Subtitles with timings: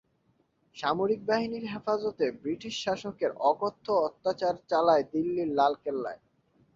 [0.75, 6.21] সামরিক বাহিনীর হেফাজতে বৃটিশ শাসকের অকথ্য অত্যাচার চালায় দিল্লির লালকেল্লায়।